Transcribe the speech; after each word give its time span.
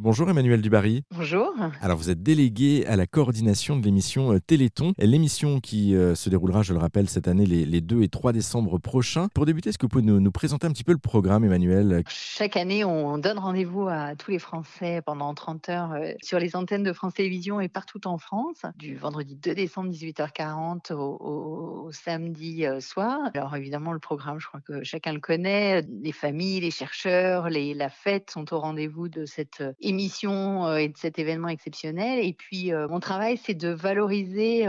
Bonjour 0.00 0.30
Emmanuel 0.30 0.62
Dubarry. 0.62 1.02
Bonjour. 1.10 1.52
Alors 1.80 1.98
vous 1.98 2.08
êtes 2.08 2.22
délégué 2.22 2.86
à 2.86 2.94
la 2.94 3.08
coordination 3.08 3.76
de 3.76 3.84
l'émission 3.84 4.32
euh, 4.32 4.38
Téléthon, 4.38 4.92
l'émission 4.96 5.58
qui 5.58 5.96
euh, 5.96 6.14
se 6.14 6.30
déroulera, 6.30 6.62
je 6.62 6.72
le 6.72 6.78
rappelle, 6.78 7.08
cette 7.08 7.26
année 7.26 7.44
les, 7.46 7.80
2 7.80 8.02
et 8.02 8.08
3 8.08 8.32
décembre 8.32 8.78
prochains. 8.78 9.26
Pour 9.34 9.44
débuter, 9.44 9.70
est-ce 9.70 9.78
que 9.78 9.86
vous 9.86 9.88
pouvez 9.88 10.04
nous, 10.04 10.30
présenter 10.30 10.68
un 10.68 10.70
petit 10.70 10.84
peu 10.84 10.92
le 10.92 10.98
programme 10.98 11.42
Emmanuel? 11.42 12.04
Chaque 12.06 12.56
année, 12.56 12.84
on 12.84 13.18
donne 13.18 13.40
rendez-vous 13.40 13.88
à 13.88 14.14
tous 14.14 14.30
les 14.30 14.38
Français 14.38 15.02
pendant 15.04 15.34
30 15.34 15.68
heures 15.68 15.92
euh, 15.94 16.12
sur 16.22 16.38
les 16.38 16.54
antennes 16.54 16.84
de 16.84 16.92
France 16.92 17.14
Télévisions 17.14 17.60
et 17.60 17.68
partout 17.68 18.06
en 18.06 18.18
France, 18.18 18.62
du 18.76 18.94
vendredi 18.94 19.34
2 19.34 19.52
décembre 19.52 19.90
18h40 19.90 20.92
au, 20.92 21.90
samedi 21.90 22.64
soir. 22.78 23.18
Alors 23.34 23.56
évidemment, 23.56 23.92
le 23.92 23.98
programme, 23.98 24.38
je 24.38 24.46
crois 24.46 24.60
que 24.60 24.84
chacun 24.84 25.12
le 25.12 25.18
connaît, 25.18 25.82
les 25.82 26.12
familles, 26.12 26.60
les 26.60 26.70
chercheurs, 26.70 27.50
les, 27.50 27.74
la 27.74 27.88
fête 27.88 28.30
sont 28.30 28.54
au 28.54 28.60
rendez-vous 28.60 29.08
de 29.08 29.24
cette 29.24 29.64
émission 29.88 30.76
et 30.76 30.88
de 30.88 30.96
cet 30.96 31.18
événement 31.18 31.48
exceptionnel. 31.48 32.24
Et 32.24 32.32
puis, 32.32 32.72
mon 32.88 33.00
travail, 33.00 33.36
c'est 33.36 33.54
de 33.54 33.68
valoriser 33.68 34.66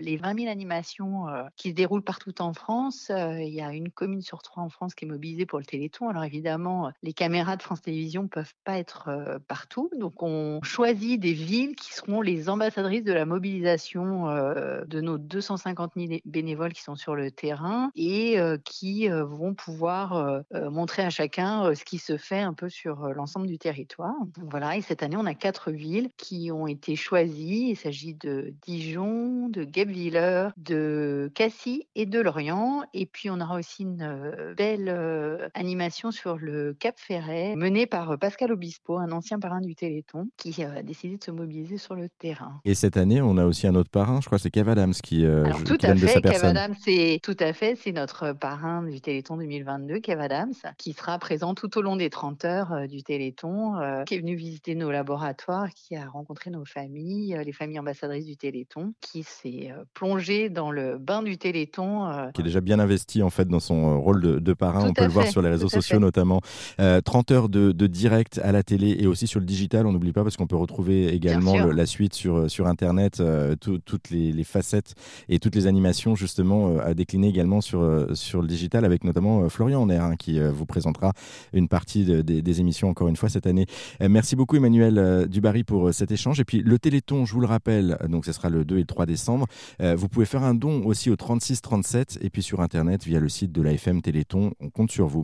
les 0.00 0.16
20 0.16 0.38
000 0.38 0.50
animations 0.50 1.26
qui 1.56 1.70
se 1.70 1.74
déroulent 1.74 2.02
partout 2.02 2.40
en 2.40 2.52
France. 2.52 3.10
Il 3.10 3.52
y 3.52 3.60
a 3.60 3.72
une 3.72 3.90
commune 3.90 4.22
sur 4.22 4.42
trois 4.42 4.62
en 4.62 4.68
France 4.68 4.94
qui 4.94 5.04
est 5.04 5.08
mobilisée 5.08 5.46
pour 5.46 5.58
le 5.58 5.64
Téléthon. 5.64 6.08
Alors 6.08 6.24
évidemment, 6.24 6.90
les 7.02 7.12
caméras 7.12 7.56
de 7.56 7.62
France 7.62 7.82
Télévisions 7.82 8.28
peuvent 8.28 8.54
pas 8.64 8.78
être 8.78 9.40
partout. 9.48 9.90
Donc, 9.98 10.22
on 10.22 10.60
choisit 10.62 11.20
des 11.20 11.32
villes 11.32 11.76
qui 11.76 11.92
seront 11.92 12.20
les 12.20 12.48
ambassadrices 12.48 13.04
de 13.04 13.12
la 13.12 13.26
mobilisation 13.26 14.26
de 14.26 15.00
nos 15.00 15.18
250 15.18 15.92
000 15.96 16.20
bénévoles 16.24 16.72
qui 16.72 16.82
sont 16.82 16.96
sur 16.96 17.14
le 17.14 17.30
terrain 17.30 17.90
et 17.96 18.36
qui 18.64 19.08
vont 19.08 19.54
pouvoir 19.54 20.42
montrer 20.52 21.02
à 21.02 21.10
chacun 21.10 21.74
ce 21.74 21.84
qui 21.84 21.98
se 21.98 22.16
fait 22.16 22.40
un 22.40 22.54
peu 22.54 22.68
sur 22.68 23.08
l'ensemble 23.08 23.46
du 23.46 23.58
territoire. 23.58 24.14
Voilà, 24.52 24.76
et 24.76 24.82
cette 24.82 25.02
année, 25.02 25.16
on 25.16 25.24
a 25.24 25.32
quatre 25.32 25.70
villes 25.70 26.10
qui 26.18 26.50
ont 26.52 26.66
été 26.66 26.94
choisies. 26.94 27.70
Il 27.70 27.76
s'agit 27.76 28.12
de 28.12 28.52
Dijon, 28.60 29.48
de 29.48 29.64
Guebwiller, 29.64 30.48
de 30.58 31.32
Cassis 31.34 31.86
et 31.94 32.04
de 32.04 32.20
Lorient. 32.20 32.82
Et 32.92 33.06
puis, 33.06 33.30
on 33.30 33.40
aura 33.40 33.58
aussi 33.58 33.84
une 33.84 34.02
euh, 34.02 34.52
belle 34.54 34.90
euh, 34.90 35.48
animation 35.54 36.10
sur 36.10 36.36
le 36.36 36.76
Cap 36.78 36.96
Ferret, 36.98 37.56
menée 37.56 37.86
par 37.86 38.10
euh, 38.10 38.16
Pascal 38.18 38.52
Obispo, 38.52 38.98
un 38.98 39.10
ancien 39.10 39.38
parrain 39.38 39.62
du 39.62 39.74
Téléthon, 39.74 40.28
qui 40.36 40.62
a 40.62 40.82
décidé 40.82 41.16
de 41.16 41.24
se 41.24 41.30
mobiliser 41.30 41.78
sur 41.78 41.94
le 41.94 42.10
terrain. 42.10 42.60
Et 42.66 42.74
cette 42.74 42.98
année, 42.98 43.22
on 43.22 43.38
a 43.38 43.46
aussi 43.46 43.66
un 43.66 43.74
autre 43.74 43.90
parrain, 43.90 44.20
je 44.20 44.26
crois, 44.26 44.38
c'est 44.38 44.50
Kev 44.50 44.70
Adams 44.70 44.92
qui, 44.92 45.24
Alors, 45.24 45.64
tout 45.64 45.78
à 45.80 45.96
fait, 45.96 46.20
Kev 46.20 46.44
Adams, 46.44 46.74
c'est 46.78 47.20
tout 47.22 47.36
à 47.40 47.54
fait, 47.54 47.74
c'est 47.74 47.92
notre 47.92 48.34
parrain 48.34 48.82
du 48.82 49.00
Téléthon 49.00 49.38
2022, 49.38 50.00
Kev 50.00 50.20
Adams, 50.20 50.52
qui 50.76 50.92
sera 50.92 51.18
présent 51.18 51.54
tout 51.54 51.78
au 51.78 51.80
long 51.80 51.96
des 51.96 52.10
30 52.10 52.44
heures 52.44 52.86
du 52.86 53.02
Téléthon, 53.02 54.04
qui 54.04 54.16
est 54.16 54.18
venu 54.18 54.31
visiter 54.34 54.74
nos 54.74 54.90
laboratoires, 54.90 55.68
qui 55.74 55.96
a 55.96 56.08
rencontré 56.08 56.50
nos 56.50 56.64
familles, 56.64 57.34
euh, 57.34 57.44
les 57.44 57.52
familles 57.52 57.78
ambassadrices 57.78 58.26
du 58.26 58.36
Téléthon, 58.36 58.94
qui 59.00 59.22
s'est 59.22 59.70
euh, 59.70 59.84
plongé 59.94 60.48
dans 60.48 60.70
le 60.70 60.98
bain 60.98 61.22
du 61.22 61.38
Téléthon. 61.38 62.06
Euh, 62.06 62.30
qui 62.32 62.40
est 62.40 62.44
déjà 62.44 62.60
bien 62.60 62.78
investi 62.78 63.22
en 63.22 63.30
fait 63.30 63.46
dans 63.48 63.60
son 63.60 64.00
rôle 64.00 64.20
de, 64.20 64.52
parrain. 64.52 64.88
On 64.88 64.92
peut 64.92 65.04
le 65.04 65.10
voir 65.10 65.26
sur 65.26 65.42
les 65.42 65.48
réseaux 65.48 65.68
sociaux 65.68 65.98
notamment. 65.98 66.40
30 66.78 67.30
heures 67.30 67.48
de, 67.48 67.72
direct 67.86 68.40
à 68.42 68.52
la 68.52 68.62
télé 68.62 68.96
et 68.98 69.06
aussi 69.06 69.26
sur 69.26 69.40
le 69.40 69.46
digital. 69.46 69.86
On 69.86 69.92
n'oublie 69.92 70.12
pas 70.12 70.22
parce 70.22 70.36
qu'on 70.36 70.46
peut 70.46 70.56
retrouver 70.56 71.08
également 71.08 71.66
la 71.66 71.86
suite 71.86 72.14
sur, 72.14 72.50
sur 72.50 72.66
Internet, 72.66 73.22
toutes 73.60 74.10
les, 74.10 74.44
facettes 74.44 74.94
et 75.28 75.38
toutes 75.38 75.54
les 75.54 75.66
animations 75.66 76.14
justement 76.14 76.78
à 76.78 76.94
décliner 76.94 77.28
également 77.28 77.60
sur, 77.60 78.06
sur 78.14 78.42
le 78.42 78.48
digital 78.48 78.84
avec 78.84 79.04
notamment 79.04 79.48
Florian 79.48 79.82
Honner 79.82 79.96
hein, 79.96 80.16
qui 80.16 80.40
vous 80.40 80.66
présentera 80.66 81.12
une 81.52 81.68
partie 81.68 82.04
des, 82.04 82.42
des 82.42 82.60
émissions 82.60 82.88
encore 82.88 83.08
une 83.08 83.16
fois 83.16 83.28
cette 83.28 83.46
année. 83.46 83.66
merci 84.00 84.21
beaucoup 84.36 84.56
Emmanuel 84.56 84.98
euh, 84.98 85.26
Dubarry 85.26 85.64
pour 85.64 85.88
euh, 85.88 85.92
cet 85.92 86.10
échange. 86.10 86.40
Et 86.40 86.44
puis 86.44 86.62
le 86.62 86.78
Téléthon, 86.78 87.26
je 87.26 87.34
vous 87.34 87.40
le 87.40 87.46
rappelle, 87.46 87.98
donc 88.08 88.24
ce 88.24 88.32
sera 88.32 88.48
le 88.48 88.64
2 88.64 88.76
et 88.76 88.80
le 88.80 88.86
3 88.86 89.06
décembre. 89.06 89.46
Euh, 89.80 89.94
vous 89.94 90.08
pouvez 90.08 90.26
faire 90.26 90.42
un 90.42 90.54
don 90.54 90.84
aussi 90.84 91.10
au 91.10 91.16
36 91.16 91.60
37 91.60 92.18
et 92.22 92.30
puis 92.30 92.42
sur 92.42 92.60
Internet 92.60 93.04
via 93.04 93.20
le 93.20 93.28
site 93.28 93.52
de 93.52 93.62
l'AFM 93.62 94.00
Téléthon. 94.00 94.52
On 94.60 94.70
compte 94.70 94.90
sur 94.90 95.06
vous. 95.06 95.20